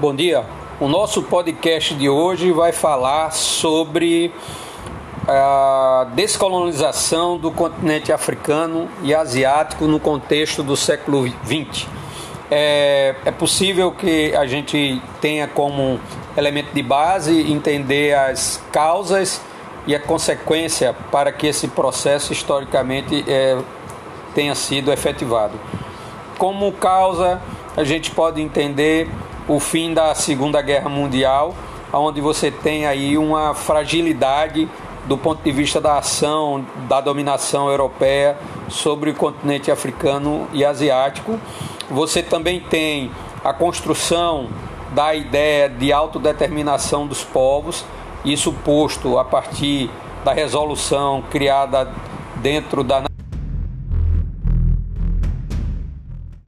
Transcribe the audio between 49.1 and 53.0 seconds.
a partir da resolução criada dentro